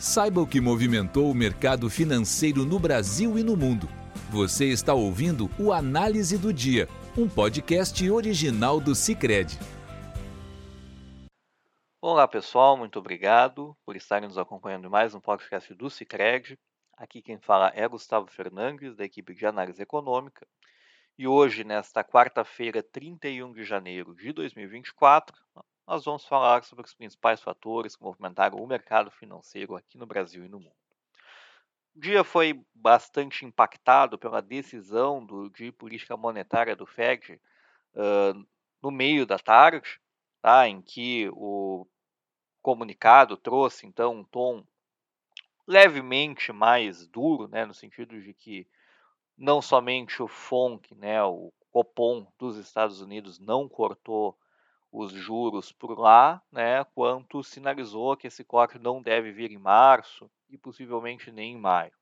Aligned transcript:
Saiba 0.00 0.40
o 0.40 0.46
que 0.46 0.62
movimentou 0.62 1.30
o 1.30 1.34
mercado 1.34 1.90
financeiro 1.90 2.64
no 2.64 2.78
Brasil 2.78 3.38
e 3.38 3.44
no 3.44 3.54
mundo. 3.54 3.86
Você 4.30 4.64
está 4.64 4.94
ouvindo 4.94 5.50
o 5.58 5.74
Análise 5.74 6.38
do 6.38 6.54
Dia, 6.54 6.88
um 7.18 7.28
podcast 7.28 8.10
original 8.10 8.80
do 8.80 8.94
Cicred. 8.94 9.58
Olá 12.00 12.26
pessoal, 12.26 12.78
muito 12.78 12.98
obrigado 12.98 13.76
por 13.84 13.94
estarem 13.94 14.26
nos 14.26 14.38
acompanhando 14.38 14.86
em 14.86 14.90
mais 14.90 15.14
um 15.14 15.20
podcast 15.20 15.74
do 15.74 15.90
Cicred. 15.90 16.58
Aqui 16.96 17.20
quem 17.20 17.38
fala 17.38 17.70
é 17.74 17.86
Gustavo 17.86 18.26
Fernandes, 18.28 18.96
da 18.96 19.04
equipe 19.04 19.34
de 19.34 19.44
análise 19.44 19.82
econômica. 19.82 20.46
E 21.18 21.28
hoje, 21.28 21.62
nesta 21.62 22.02
quarta-feira, 22.02 22.82
31 22.82 23.52
de 23.52 23.64
janeiro 23.64 24.14
de 24.14 24.32
2024, 24.32 25.36
nós 25.90 26.04
vamos 26.04 26.24
falar 26.24 26.62
sobre 26.62 26.86
os 26.86 26.94
principais 26.94 27.42
fatores 27.42 27.96
que 27.96 28.04
movimentaram 28.04 28.58
o 28.58 28.66
mercado 28.66 29.10
financeiro 29.10 29.74
aqui 29.74 29.98
no 29.98 30.06
Brasil 30.06 30.44
e 30.44 30.48
no 30.48 30.60
mundo. 30.60 30.76
O 31.96 32.00
dia 32.00 32.22
foi 32.22 32.64
bastante 32.72 33.44
impactado 33.44 34.16
pela 34.16 34.40
decisão 34.40 35.26
do, 35.26 35.50
de 35.50 35.72
política 35.72 36.16
monetária 36.16 36.76
do 36.76 36.86
Fed 36.86 37.40
uh, 37.94 38.46
no 38.80 38.92
meio 38.92 39.26
da 39.26 39.36
tarde, 39.36 40.00
tá, 40.40 40.68
em 40.68 40.80
que 40.80 41.28
o 41.32 41.84
comunicado 42.62 43.36
trouxe 43.36 43.84
então 43.84 44.18
um 44.18 44.24
tom 44.24 44.64
levemente 45.66 46.52
mais 46.52 47.08
duro, 47.08 47.48
né, 47.48 47.66
no 47.66 47.74
sentido 47.74 48.22
de 48.22 48.32
que 48.32 48.64
não 49.36 49.60
somente 49.60 50.22
o 50.22 50.28
FONC, 50.28 50.94
né, 50.94 51.20
o 51.24 51.52
Copom 51.72 52.32
dos 52.38 52.56
Estados 52.58 53.00
Unidos 53.00 53.40
não 53.40 53.68
cortou 53.68 54.38
os 54.92 55.12
juros 55.12 55.72
por 55.72 55.98
lá, 55.98 56.42
né, 56.50 56.84
quanto 56.94 57.42
sinalizou 57.42 58.16
que 58.16 58.26
esse 58.26 58.42
corte 58.42 58.78
não 58.78 59.00
deve 59.00 59.32
vir 59.32 59.50
em 59.50 59.58
março 59.58 60.30
e 60.48 60.58
possivelmente 60.58 61.30
nem 61.30 61.52
em 61.52 61.60
maio. 61.60 61.92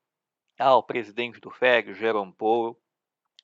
Ah, 0.57 0.75
o 0.75 0.83
presidente 0.83 1.39
do 1.39 1.51
FED, 1.51 1.93
Jerome 1.93 2.33
Powell, 2.33 2.77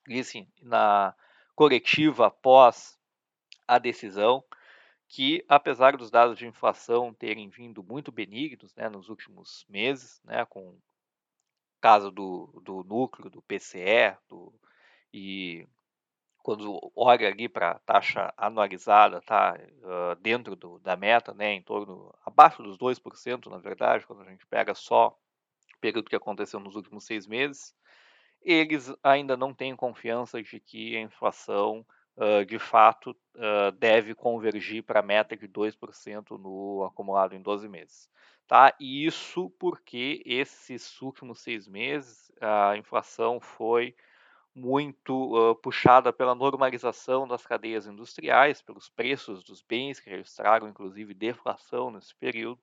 disse 0.07 0.47
na 0.61 1.15
coletiva 1.55 2.27
após 2.27 2.99
a 3.67 3.77
decisão 3.79 4.43
que, 5.07 5.45
apesar 5.47 5.95
dos 5.95 6.09
dados 6.09 6.37
de 6.37 6.47
inflação 6.47 7.13
terem 7.13 7.47
vindo 7.49 7.83
muito 7.83 8.11
benignos 8.11 8.75
né, 8.75 8.89
nos 8.89 9.09
últimos 9.09 9.65
meses, 9.69 10.21
né, 10.23 10.45
com 10.45 10.69
o 10.69 10.81
caso 11.79 12.11
do, 12.11 12.61
do 12.63 12.83
núcleo, 12.83 13.29
do 13.29 13.41
PCE, 13.43 14.17
do, 14.27 14.53
e 15.13 15.67
quando 16.45 16.91
olha 16.95 17.27
ali 17.27 17.49
para 17.49 17.71
a 17.71 17.79
taxa 17.79 18.31
anualizada, 18.37 19.19
tá 19.19 19.57
uh, 19.57 20.15
dentro 20.21 20.55
do, 20.55 20.77
da 20.77 20.95
meta, 20.95 21.33
né, 21.33 21.53
em 21.53 21.61
torno, 21.63 22.13
abaixo 22.23 22.61
dos 22.61 22.77
2%, 22.77 23.49
na 23.49 23.57
verdade, 23.57 24.05
quando 24.05 24.21
a 24.21 24.29
gente 24.29 24.45
pega 24.45 24.75
só 24.75 25.07
o 25.75 25.79
período 25.79 26.07
que 26.07 26.15
aconteceu 26.15 26.59
nos 26.59 26.75
últimos 26.75 27.03
seis 27.03 27.25
meses, 27.25 27.75
eles 28.43 28.93
ainda 29.01 29.35
não 29.35 29.55
têm 29.55 29.75
confiança 29.75 30.39
de 30.39 30.59
que 30.59 30.95
a 30.95 31.01
inflação, 31.01 31.83
uh, 32.15 32.45
de 32.45 32.59
fato, 32.59 33.09
uh, 33.09 33.71
deve 33.79 34.13
convergir 34.13 34.83
para 34.83 34.99
a 34.99 35.03
meta 35.03 35.35
de 35.35 35.47
2% 35.47 36.37
no 36.37 36.83
acumulado 36.83 37.33
em 37.33 37.41
12 37.41 37.67
meses. 37.67 38.07
Tá? 38.47 38.71
E 38.79 39.03
isso 39.07 39.49
porque 39.57 40.21
esses 40.23 41.01
últimos 41.01 41.41
seis 41.41 41.67
meses 41.67 42.31
a 42.39 42.77
inflação 42.77 43.39
foi 43.39 43.95
muito 44.55 45.35
uh, 45.35 45.55
puxada 45.55 46.13
pela 46.13 46.33
normalização 46.33 47.27
das 47.27 47.45
cadeias 47.45 47.85
industriais, 47.85 48.61
pelos 48.61 48.87
preços 48.89 49.43
dos 49.43 49.61
bens 49.61 49.99
que 49.99 50.09
registraram 50.09 50.69
inclusive 50.69 51.13
deflação 51.13 51.91
nesse 51.91 52.15
período, 52.15 52.59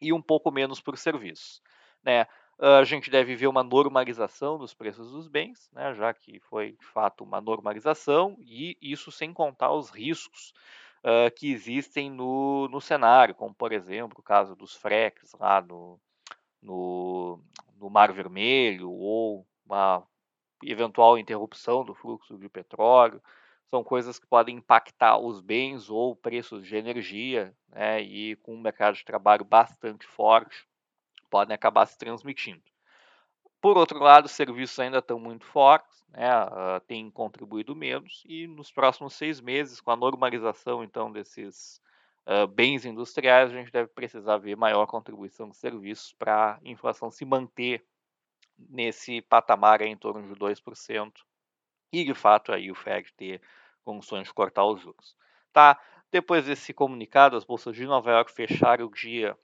e 0.00 0.12
um 0.12 0.22
pouco 0.22 0.50
menos 0.50 0.80
por 0.80 0.96
serviços. 0.96 1.60
Né? 2.02 2.26
a 2.58 2.84
gente 2.84 3.10
deve 3.10 3.34
ver 3.34 3.48
uma 3.48 3.62
normalização 3.62 4.56
dos 4.56 4.72
preços 4.72 5.10
dos 5.10 5.28
bens, 5.28 5.68
né, 5.72 5.94
já 5.94 6.14
que 6.14 6.40
foi 6.40 6.72
de 6.72 6.86
fato 6.86 7.22
uma 7.22 7.40
normalização, 7.40 8.36
e 8.40 8.78
isso 8.80 9.12
sem 9.12 9.32
contar 9.32 9.72
os 9.72 9.90
riscos 9.90 10.54
uh, 11.04 11.30
que 11.34 11.52
existem 11.52 12.10
no, 12.10 12.68
no 12.68 12.80
cenário, 12.80 13.34
como 13.34 13.54
por 13.54 13.72
exemplo 13.72 14.20
o 14.20 14.22
caso 14.22 14.56
dos 14.56 14.74
freques 14.74 15.32
lá 15.38 15.60
no, 15.60 16.00
no, 16.62 17.40
no 17.76 17.90
Mar 17.90 18.12
Vermelho, 18.12 18.90
ou 18.90 19.46
uma 19.64 20.02
eventual 20.62 21.18
interrupção 21.18 21.84
do 21.84 21.94
fluxo 21.94 22.38
de 22.38 22.48
petróleo, 22.48 23.22
são 23.70 23.82
coisas 23.82 24.18
que 24.18 24.26
podem 24.26 24.56
impactar 24.56 25.18
os 25.18 25.40
bens 25.40 25.90
ou 25.90 26.14
preços 26.14 26.64
de 26.66 26.76
energia, 26.76 27.54
né, 27.68 28.00
e 28.00 28.36
com 28.36 28.54
um 28.54 28.60
mercado 28.60 28.94
de 28.94 29.04
trabalho 29.04 29.44
bastante 29.44 30.06
forte, 30.06 30.66
podem 31.28 31.54
acabar 31.54 31.86
se 31.86 31.98
transmitindo. 31.98 32.62
Por 33.60 33.76
outro 33.76 33.98
lado, 33.98 34.26
os 34.26 34.32
serviços 34.32 34.78
ainda 34.78 34.98
estão 34.98 35.18
muito 35.18 35.44
fortes, 35.44 36.04
né, 36.10 36.30
uh, 36.44 36.80
têm 36.86 37.10
contribuído 37.10 37.74
menos, 37.74 38.22
e 38.26 38.46
nos 38.46 38.70
próximos 38.70 39.14
seis 39.14 39.40
meses, 39.40 39.80
com 39.80 39.90
a 39.90 39.96
normalização 39.96 40.84
então 40.84 41.10
desses 41.10 41.80
uh, 42.26 42.46
bens 42.46 42.84
industriais, 42.84 43.50
a 43.50 43.54
gente 43.54 43.72
deve 43.72 43.88
precisar 43.88 44.38
ver 44.38 44.56
maior 44.56 44.86
contribuição 44.86 45.48
de 45.48 45.56
serviços 45.56 46.12
para 46.12 46.54
a 46.54 46.58
inflação 46.62 47.10
se 47.10 47.24
manter 47.24 47.84
nesse 48.58 49.20
patamar 49.22 49.82
em 49.82 49.96
torno 49.96 50.22
de 50.26 50.38
2%, 50.38 51.12
e 51.92 52.04
de 52.04 52.14
fato 52.14 52.52
aí 52.52 52.70
o 52.70 52.74
Fed 52.74 53.12
ter 53.14 53.40
condições 53.84 54.26
de 54.26 54.34
cortar 54.34 54.64
os 54.64 54.80
juros. 54.80 55.16
Tá? 55.52 55.80
Depois 56.10 56.46
desse 56.46 56.72
comunicado, 56.72 57.36
as 57.36 57.44
bolsas 57.44 57.74
de 57.74 57.86
Nova 57.86 58.10
York 58.10 58.32
fecharam 58.32 58.86
o 58.86 58.90
dia 58.90 59.36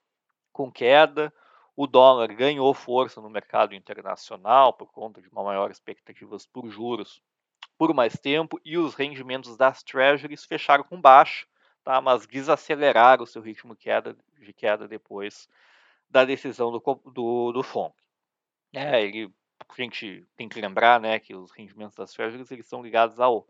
com 0.52 0.70
queda, 0.70 1.32
o 1.74 1.86
dólar 1.86 2.32
ganhou 2.34 2.72
força 2.74 3.20
no 3.20 3.30
mercado 3.30 3.74
internacional 3.74 4.72
por 4.72 4.92
conta 4.92 5.22
de 5.22 5.28
uma 5.28 5.42
maior 5.42 5.70
expectativas 5.70 6.46
por 6.46 6.68
juros 6.68 7.22
por 7.78 7.94
mais 7.94 8.12
tempo 8.18 8.60
e 8.64 8.76
os 8.76 8.94
rendimentos 8.94 9.56
das 9.56 9.82
treasuries 9.82 10.44
fecharam 10.44 10.84
com 10.84 11.00
baixa, 11.00 11.46
tá? 11.82 12.00
mas 12.00 12.26
desaceleraram 12.26 13.24
o 13.24 13.26
seu 13.26 13.40
ritmo 13.40 13.74
de 13.74 13.80
queda, 13.80 14.16
de 14.38 14.52
queda 14.52 14.86
depois 14.86 15.48
da 16.08 16.24
decisão 16.24 16.70
do, 16.70 16.78
do, 17.06 17.52
do. 17.52 17.92
É, 18.72 19.02
ele, 19.02 19.32
a 19.60 19.82
gente 19.82 20.26
tem 20.36 20.48
que 20.48 20.60
lembrar 20.60 21.00
né, 21.00 21.18
que 21.18 21.34
os 21.34 21.50
rendimentos 21.50 21.94
das 21.94 22.12
treasuries 22.12 22.50
eles 22.50 22.66
são 22.66 22.82
ligados 22.82 23.20
ao, 23.20 23.46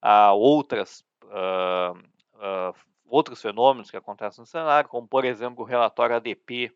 a 0.00 0.32
outras, 0.32 1.04
uh, 1.24 1.98
uh, 2.34 2.74
outros 3.06 3.40
fenômenos 3.40 3.90
que 3.90 3.96
acontecem 3.96 4.42
no 4.42 4.46
cenário, 4.46 4.88
como, 4.88 5.08
por 5.08 5.24
exemplo, 5.24 5.62
o 5.62 5.66
relatório 5.66 6.16
ADP, 6.16 6.72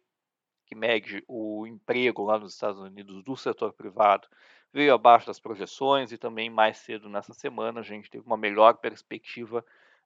que 0.67 0.75
mede 0.75 1.23
o 1.29 1.67
emprego 1.67 2.25
lá 2.25 2.39
nos 2.39 2.55
Estados 2.55 2.81
Unidos 2.81 3.23
do 3.23 3.37
setor 3.37 3.75
privado, 3.75 4.27
veio 4.73 4.95
abaixo 4.95 5.27
das 5.27 5.39
projeções 5.39 6.13
e 6.13 6.19
também 6.19 6.49
mais 6.49 6.79
cedo 6.79 7.09
nessa 7.11 7.35
semana 7.35 7.81
a 7.81 7.83
gente 7.83 8.11
teve 8.11 8.25
uma 8.25 8.39
melhor 8.39 8.79
perspectiva 8.79 9.63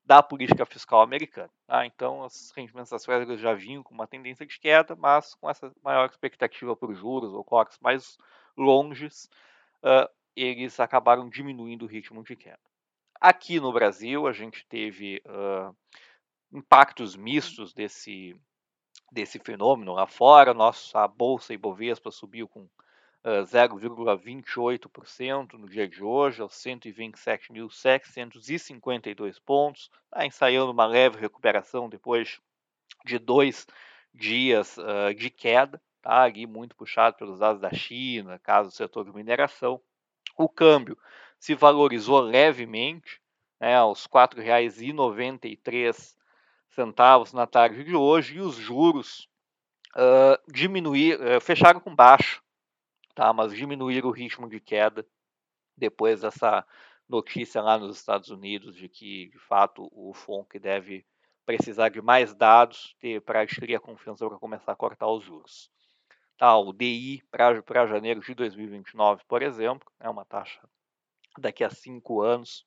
da 0.07 0.23
política 0.23 0.65
fiscal 0.65 1.03
americana. 1.03 1.51
Tá? 1.67 1.85
Então, 1.85 2.21
os 2.21 2.53
rendimentos 2.57 2.91
das 2.91 3.03
Treasuries 3.03 3.41
já 3.41 3.53
vinham 3.53 3.83
com 3.83 3.93
uma 3.93 4.07
tendência 4.07 4.47
de 4.47 4.59
queda, 4.59 4.95
mas 4.95 5.35
com 5.35 5.51
essa 5.51 5.73
maior 5.83 6.09
expectativa 6.09 6.77
por 6.77 6.95
juros 6.95 7.35
ou 7.35 7.43
cortes 7.43 7.77
mais 7.81 8.17
longes, 8.57 9.29
uh, 9.83 10.09
eles 10.37 10.79
acabaram 10.79 11.29
diminuindo 11.29 11.85
o 11.85 11.89
ritmo 11.89 12.23
de 12.23 12.37
queda. 12.37 12.61
Aqui 13.21 13.59
no 13.59 13.73
Brasil, 13.73 14.29
a 14.29 14.33
gente 14.33 14.65
teve 14.69 15.21
uh, 15.27 15.77
impactos 16.53 17.17
mistos 17.17 17.75
desse, 17.75 18.39
desse 19.11 19.41
fenômeno 19.41 19.93
lá 19.93 20.07
fora. 20.07 20.55
Nossa 20.55 21.09
Bolsa 21.09 21.53
Ibovespa 21.53 22.13
subiu 22.13 22.47
com 22.47 22.69
0,28% 23.27 25.55
no 25.55 25.69
dia 25.69 25.89
de 25.89 26.01
hoje, 26.03 26.41
aos 26.41 26.55
127.752 26.55 29.41
pontos, 29.45 29.91
está 30.05 30.25
ensaiando 30.25 30.71
uma 30.71 30.87
leve 30.87 31.19
recuperação 31.19 31.89
depois 31.89 32.41
de 33.05 33.19
dois 33.19 33.67
dias 34.15 34.79
uh, 34.79 35.13
de 35.15 35.29
queda, 35.29 35.83
tá? 36.01 36.23
ali 36.23 36.47
muito 36.47 36.77
puxado 36.77 37.17
pelos 37.17 37.41
dados 37.41 37.61
da 37.61 37.73
China, 37.73 38.39
caso 38.39 38.71
do 38.71 38.75
setor 38.75 39.05
de 39.05 39.13
mineração. 39.13 39.81
O 40.37 40.49
câmbio 40.49 40.97
se 41.39 41.55
valorizou 41.55 42.19
levemente, 42.21 43.21
né, 43.61 43.77
aos 43.77 44.05
R$ 44.05 44.11
4,93 44.13 46.17
na 47.33 47.47
tarde 47.47 47.85
de 47.85 47.97
hoje, 47.97 48.37
e 48.37 48.41
os 48.41 48.55
juros 48.55 49.29
uh, 49.95 50.39
diminuir, 50.53 51.19
uh, 51.21 51.41
fecharam 51.41 51.81
com 51.81 51.95
baixo, 51.95 52.43
tá? 53.17 53.33
mas 53.33 53.53
diminuir 53.53 54.05
o 54.05 54.13
ritmo 54.13 54.49
de 54.49 54.61
queda 54.61 55.05
depois 55.77 56.21
dessa 56.21 56.65
notícia 57.09 57.61
lá 57.63 57.79
nos 57.79 57.97
Estados 57.97 58.31
Unidos 58.31 58.77
de 58.77 58.89
que, 58.89 59.29
de 59.31 59.39
fato, 59.39 59.89
o 59.91 60.13
FONC 60.13 60.59
deve 60.61 61.07
precisar 61.45 61.89
de 61.89 62.01
mais 62.03 62.35
dados 62.35 62.97
para 63.25 63.41
adquirir 63.41 63.77
a 63.77 63.81
confiança 63.81 64.29
para 64.29 64.39
começar 64.39 64.73
a 64.73 64.77
cortar 64.77 65.09
os 65.09 65.25
juros. 65.25 65.71
Tá, 66.37 66.57
o 66.59 66.73
DI 66.73 67.23
para 67.31 67.87
janeiro 67.87 68.21
de 68.21 68.35
2029, 68.35 69.23
por 69.27 69.43
exemplo, 69.43 69.91
é 69.99 70.11
uma 70.11 70.25
taxa 70.25 70.61
daqui 71.39 71.65
a 71.65 71.71
cinco 71.71 72.21
anos, 72.21 72.67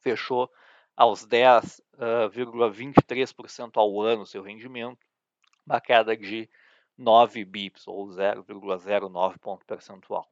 fechou 0.00 0.48
aos 0.96 1.26
10,23% 1.26 3.76
uh, 3.76 3.80
ao 3.80 4.00
ano 4.00 4.24
seu 4.26 4.42
rendimento, 4.42 4.98
uma 5.66 5.80
queda 5.80 6.16
de 6.16 6.48
9 6.98 7.44
bips, 7.44 7.86
ou 7.86 8.08
0,09 8.08 9.38
ponto 9.38 9.64
percentual. 9.64 10.28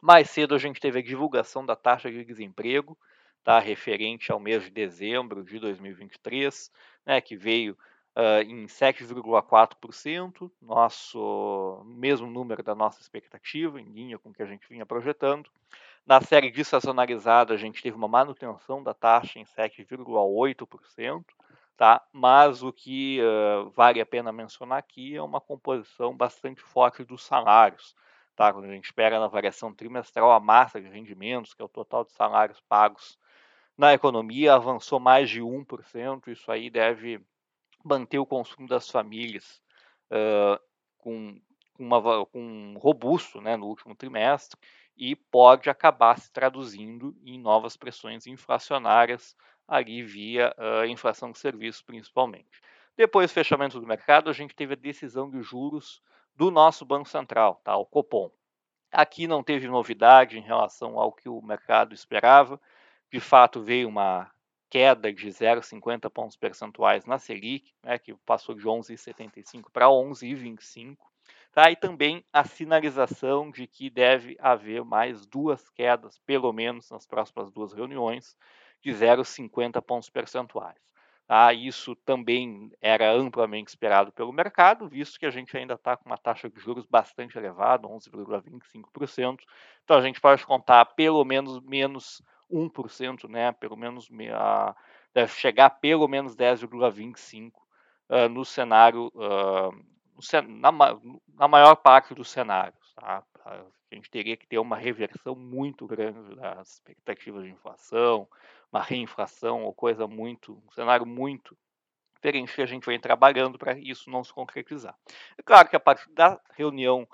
Mais 0.00 0.30
cedo 0.30 0.54
a 0.54 0.58
gente 0.58 0.80
teve 0.80 1.00
a 1.00 1.02
divulgação 1.02 1.66
da 1.66 1.74
taxa 1.74 2.10
de 2.10 2.24
desemprego, 2.24 2.96
tá, 3.42 3.58
referente 3.58 4.30
ao 4.30 4.38
mês 4.38 4.64
de 4.64 4.70
dezembro 4.70 5.44
de 5.44 5.58
2023, 5.58 6.70
né, 7.04 7.20
que 7.20 7.36
veio 7.36 7.76
uh, 8.16 8.42
em 8.42 8.66
7,4%, 8.66 10.50
nosso 10.60 11.82
mesmo 11.84 12.26
número 12.26 12.62
da 12.62 12.74
nossa 12.74 13.00
expectativa, 13.00 13.80
em 13.80 13.84
linha 13.84 14.18
com 14.18 14.30
o 14.30 14.32
que 14.32 14.42
a 14.42 14.46
gente 14.46 14.68
vinha 14.68 14.86
projetando. 14.86 15.50
Na 16.06 16.20
série 16.20 16.50
dessazonalizada, 16.50 17.52
a 17.52 17.56
gente 17.56 17.82
teve 17.82 17.96
uma 17.96 18.08
manutenção 18.08 18.82
da 18.82 18.94
taxa 18.94 19.38
em 19.38 19.44
7,8%, 19.44 21.24
tá? 21.76 22.02
mas 22.12 22.62
o 22.62 22.72
que 22.72 23.20
uh, 23.20 23.70
vale 23.70 24.00
a 24.00 24.06
pena 24.06 24.32
mencionar 24.32 24.78
aqui 24.78 25.14
é 25.14 25.22
uma 25.22 25.40
composição 25.40 26.16
bastante 26.16 26.62
forte 26.62 27.04
dos 27.04 27.22
salários. 27.22 27.94
Tá? 28.34 28.52
Quando 28.52 28.64
a 28.66 28.72
gente 28.72 28.92
pega 28.92 29.20
na 29.20 29.28
variação 29.28 29.72
trimestral 29.74 30.32
a 30.32 30.40
massa 30.40 30.80
de 30.80 30.88
rendimentos, 30.88 31.54
que 31.54 31.62
é 31.62 31.64
o 31.64 31.68
total 31.68 32.04
de 32.04 32.12
salários 32.12 32.60
pagos 32.60 33.18
na 33.76 33.92
economia, 33.92 34.54
avançou 34.54 34.98
mais 34.98 35.28
de 35.28 35.40
1%. 35.42 36.28
Isso 36.28 36.50
aí 36.50 36.70
deve 36.70 37.20
manter 37.84 38.18
o 38.18 38.26
consumo 38.26 38.66
das 38.66 38.90
famílias 38.90 39.62
uh, 40.10 40.60
com, 40.98 41.40
uma, 41.78 42.26
com 42.26 42.74
robusto 42.78 43.40
né, 43.40 43.56
no 43.56 43.66
último 43.66 43.94
trimestre 43.94 44.58
e 44.96 45.14
pode 45.14 45.68
acabar 45.68 46.18
se 46.18 46.32
traduzindo 46.32 47.14
em 47.22 47.38
novas 47.38 47.76
pressões 47.76 48.26
inflacionárias 48.26 49.36
ali 49.66 50.02
via 50.02 50.54
uh, 50.58 50.84
inflação 50.86 51.30
de 51.30 51.38
serviços 51.38 51.82
principalmente. 51.82 52.60
Depois 52.96 53.30
do 53.30 53.34
fechamento 53.34 53.78
do 53.80 53.86
mercado, 53.86 54.30
a 54.30 54.32
gente 54.32 54.54
teve 54.54 54.72
a 54.72 54.76
decisão 54.76 55.28
de 55.28 55.42
juros 55.42 56.00
do 56.34 56.50
nosso 56.50 56.84
Banco 56.84 57.08
Central, 57.08 57.60
tá, 57.62 57.76
o 57.76 57.84
Copom. 57.84 58.30
Aqui 58.90 59.26
não 59.26 59.42
teve 59.42 59.66
novidade 59.68 60.38
em 60.38 60.42
relação 60.42 60.98
ao 60.98 61.12
que 61.12 61.28
o 61.28 61.42
mercado 61.42 61.94
esperava. 61.94 62.60
De 63.10 63.20
fato, 63.20 63.62
veio 63.62 63.88
uma 63.88 64.30
queda 64.70 65.12
de 65.12 65.28
0,50 65.28 66.10
pontos 66.10 66.36
percentuais 66.36 67.04
na 67.04 67.18
Selic, 67.18 67.72
né, 67.82 67.98
que 67.98 68.14
passou 68.24 68.54
de 68.54 68.64
11,75 68.64 69.70
para 69.72 69.86
11,25. 69.86 70.96
Tá? 71.56 71.70
E 71.70 71.76
também 71.76 72.22
a 72.30 72.44
sinalização 72.44 73.50
de 73.50 73.66
que 73.66 73.88
deve 73.88 74.36
haver 74.38 74.84
mais 74.84 75.24
duas 75.24 75.70
quedas, 75.70 76.18
pelo 76.26 76.52
menos 76.52 76.90
nas 76.90 77.06
próximas 77.06 77.50
duas 77.50 77.72
reuniões, 77.72 78.36
de 78.82 78.90
0,50 78.90 79.80
pontos 79.80 80.10
percentuais. 80.10 80.76
Tá? 81.26 81.54
Isso 81.54 81.96
também 81.96 82.70
era 82.78 83.10
amplamente 83.10 83.70
esperado 83.70 84.12
pelo 84.12 84.34
mercado, 84.34 84.86
visto 84.86 85.18
que 85.18 85.24
a 85.24 85.30
gente 85.30 85.56
ainda 85.56 85.72
está 85.72 85.96
com 85.96 86.04
uma 86.04 86.18
taxa 86.18 86.50
de 86.50 86.60
juros 86.60 86.84
bastante 86.84 87.38
elevada, 87.38 87.88
11,25%. 87.88 89.38
Então 89.82 89.96
a 89.96 90.02
gente 90.02 90.20
pode 90.20 90.44
contar 90.44 90.84
pelo 90.84 91.24
menos 91.24 91.58
menos 91.60 92.20
1%, 92.52 93.30
né? 93.30 93.50
pelo 93.52 93.78
menos 93.78 94.10
a, 94.30 94.76
deve 95.14 95.32
chegar 95.32 95.66
a 95.66 95.70
pelo 95.70 96.06
menos 96.06 96.36
10,25% 96.36 97.52
uh, 98.10 98.28
no 98.28 98.44
cenário, 98.44 99.10
uh, 99.14 99.95
na, 100.48 100.72
na, 101.34 101.48
maior 101.48 101.76
parte 101.76 102.14
dos 102.14 102.30
cenários. 102.30 102.92
Tá? 102.94 103.22
A 103.44 103.94
gente 103.94 104.10
teria 104.10 104.36
que 104.36 104.46
ter 104.46 104.58
uma 104.58 104.76
reversão 104.76 105.34
muito 105.34 105.86
grande 105.86 106.34
das 106.36 106.74
expectativas 106.74 107.44
de 107.44 107.50
inflação, 107.50 108.28
uma 108.72 108.82
reinflação 108.82 109.64
ou 109.64 109.72
coisa 109.72 110.06
muito, 110.06 110.60
um 110.66 110.72
cenário 110.72 111.06
muito 111.06 111.56
diferente 112.14 112.54
que 112.54 112.62
a 112.62 112.66
gente 112.66 112.86
vem 112.86 112.98
trabalhando 112.98 113.58
para 113.58 113.78
isso 113.78 114.10
não 114.10 114.24
se 114.24 114.32
concretizar. 114.32 114.96
É 115.38 115.42
claro 115.42 115.68
que 115.68 115.76
a 115.76 115.80
partir 115.80 116.10
da 116.12 116.40
reunião 116.54 117.06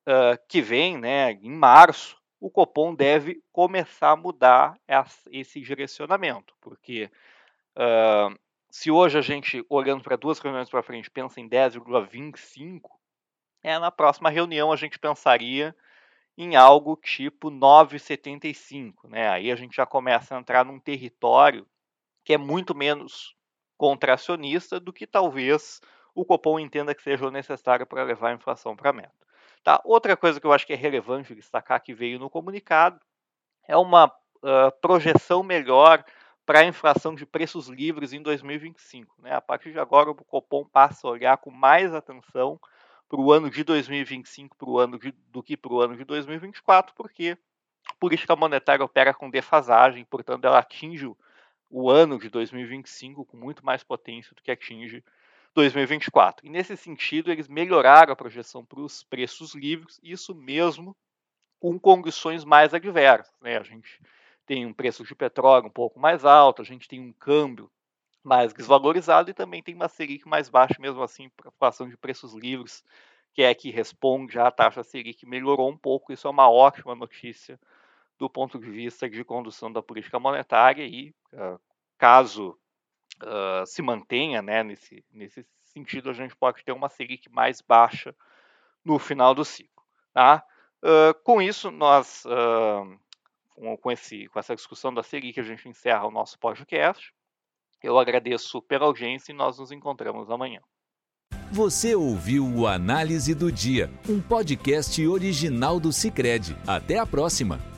uh, 0.00 0.36
que 0.48 0.60
vem, 0.60 0.98
né, 0.98 1.32
em 1.32 1.50
março, 1.50 2.20
o 2.40 2.50
Copom 2.50 2.94
deve 2.94 3.40
começar 3.52 4.10
a 4.10 4.16
mudar 4.16 4.76
esse 5.30 5.60
direcionamento, 5.60 6.54
porque 6.60 7.08
uh, 7.76 8.36
se 8.72 8.90
hoje 8.90 9.18
a 9.18 9.20
gente, 9.20 9.62
olhando 9.68 10.02
para 10.02 10.16
duas 10.16 10.38
reuniões 10.38 10.70
para 10.70 10.82
frente, 10.82 11.10
pensa 11.10 11.38
em 11.38 11.46
10,25, 11.46 12.80
é, 13.62 13.78
na 13.78 13.90
próxima 13.90 14.30
reunião 14.30 14.72
a 14.72 14.76
gente 14.76 14.98
pensaria 14.98 15.76
em 16.38 16.56
algo 16.56 16.96
tipo 16.96 17.50
9,75. 17.50 19.10
Né? 19.10 19.28
Aí 19.28 19.52
a 19.52 19.56
gente 19.56 19.76
já 19.76 19.84
começa 19.84 20.34
a 20.34 20.40
entrar 20.40 20.64
num 20.64 20.80
território 20.80 21.68
que 22.24 22.32
é 22.32 22.38
muito 22.38 22.74
menos 22.74 23.36
contracionista 23.76 24.80
do 24.80 24.90
que 24.90 25.06
talvez 25.06 25.82
o 26.14 26.24
Copom 26.24 26.58
entenda 26.58 26.94
que 26.94 27.02
seja 27.02 27.30
necessário 27.30 27.86
para 27.86 28.02
levar 28.02 28.30
a 28.30 28.34
inflação 28.34 28.74
para 28.74 28.88
a 28.88 28.94
meta. 28.94 29.12
Tá? 29.62 29.82
Outra 29.84 30.16
coisa 30.16 30.40
que 30.40 30.46
eu 30.46 30.52
acho 30.52 30.66
que 30.66 30.72
é 30.72 30.76
relevante 30.76 31.34
destacar 31.34 31.82
que 31.82 31.92
veio 31.92 32.18
no 32.18 32.30
comunicado 32.30 32.98
é 33.68 33.76
uma 33.76 34.06
uh, 34.06 34.72
projeção 34.80 35.42
melhor 35.42 36.02
para 36.44 36.60
a 36.60 36.64
inflação 36.64 37.14
de 37.14 37.24
preços 37.24 37.68
livres 37.68 38.12
em 38.12 38.22
2025. 38.22 39.14
Né? 39.22 39.34
A 39.34 39.40
partir 39.40 39.72
de 39.72 39.78
agora, 39.78 40.10
o 40.10 40.14
Copom 40.14 40.64
passa 40.64 41.06
a 41.06 41.10
olhar 41.10 41.36
com 41.38 41.50
mais 41.50 41.94
atenção 41.94 42.60
para 43.08 43.20
o 43.20 43.32
ano 43.32 43.50
de 43.50 43.62
2025 43.62 44.56
pro 44.56 44.78
ano 44.78 44.98
de, 44.98 45.12
do 45.28 45.42
que 45.42 45.56
para 45.56 45.72
o 45.72 45.80
ano 45.80 45.96
de 45.96 46.04
2024, 46.04 46.94
porque 46.94 47.36
a 47.88 47.94
política 47.94 48.34
monetária 48.34 48.84
opera 48.84 49.12
com 49.12 49.30
defasagem, 49.30 50.04
portanto, 50.04 50.44
ela 50.44 50.58
atinge 50.58 51.10
o 51.68 51.90
ano 51.90 52.18
de 52.18 52.28
2025 52.28 53.24
com 53.24 53.36
muito 53.36 53.64
mais 53.64 53.82
potência 53.82 54.34
do 54.34 54.42
que 54.42 54.50
atinge 54.50 55.04
2024. 55.54 56.46
E 56.46 56.50
nesse 56.50 56.76
sentido, 56.76 57.30
eles 57.30 57.48
melhoraram 57.48 58.12
a 58.12 58.16
projeção 58.16 58.64
para 58.64 58.80
os 58.80 59.02
preços 59.04 59.54
livres, 59.54 60.00
isso 60.02 60.34
mesmo 60.34 60.96
com 61.60 61.78
condições 61.78 62.44
mais 62.44 62.74
adversas. 62.74 63.34
Né? 63.40 63.56
A 63.56 63.62
gente 63.62 64.00
tem 64.46 64.66
um 64.66 64.72
preço 64.72 65.04
de 65.04 65.14
petróleo 65.14 65.66
um 65.66 65.70
pouco 65.70 65.98
mais 65.98 66.24
alto, 66.24 66.62
a 66.62 66.64
gente 66.64 66.88
tem 66.88 67.00
um 67.00 67.12
câmbio 67.12 67.70
mais 68.22 68.52
desvalorizado 68.52 69.30
e 69.30 69.34
também 69.34 69.62
tem 69.62 69.74
uma 69.74 69.88
Selic 69.88 70.26
mais 70.26 70.48
baixa, 70.48 70.76
mesmo 70.78 71.02
assim, 71.02 71.28
para 71.30 71.48
a 71.48 71.52
inflação 71.52 71.88
de 71.88 71.96
preços 71.96 72.34
livres, 72.34 72.84
que 73.34 73.42
é 73.42 73.54
que 73.54 73.70
responde 73.70 74.38
à 74.38 74.50
taxa 74.50 74.82
Selic, 74.82 75.26
melhorou 75.26 75.68
um 75.68 75.76
pouco. 75.76 76.12
Isso 76.12 76.26
é 76.26 76.30
uma 76.30 76.48
ótima 76.50 76.94
notícia 76.94 77.58
do 78.18 78.30
ponto 78.30 78.58
de 78.58 78.70
vista 78.70 79.08
de 79.08 79.24
condução 79.24 79.72
da 79.72 79.82
política 79.82 80.20
monetária 80.20 80.84
e, 80.84 81.14
uh, 81.32 81.58
caso 81.98 82.56
uh, 83.22 83.66
se 83.66 83.82
mantenha 83.82 84.40
né, 84.40 84.62
nesse, 84.62 85.04
nesse 85.10 85.44
sentido, 85.64 86.10
a 86.10 86.12
gente 86.12 86.36
pode 86.36 86.62
ter 86.64 86.72
uma 86.72 86.88
Selic 86.88 87.28
mais 87.30 87.60
baixa 87.60 88.14
no 88.84 88.98
final 88.98 89.34
do 89.34 89.44
ciclo. 89.44 89.82
Tá? 90.12 90.44
Uh, 90.84 91.14
com 91.24 91.40
isso, 91.42 91.70
nós, 91.70 92.24
com, 93.54 93.76
com, 93.76 93.90
esse, 93.90 94.26
com 94.28 94.38
essa 94.38 94.54
discussão 94.54 94.92
da 94.92 95.02
Selic, 95.02 95.38
a 95.38 95.44
gente 95.44 95.68
encerra 95.68 96.06
o 96.06 96.10
nosso 96.10 96.38
podcast. 96.38 97.12
Eu 97.82 97.98
agradeço 97.98 98.62
pela 98.62 98.86
audiência 98.86 99.32
e 99.32 99.34
nós 99.34 99.58
nos 99.58 99.72
encontramos 99.72 100.30
amanhã. 100.30 100.60
Você 101.50 101.94
ouviu 101.94 102.46
o 102.46 102.66
Análise 102.66 103.34
do 103.34 103.52
Dia, 103.52 103.90
um 104.08 104.20
podcast 104.20 105.06
original 105.06 105.78
do 105.78 105.92
Cicred. 105.92 106.56
Até 106.66 106.98
a 106.98 107.06
próxima! 107.06 107.71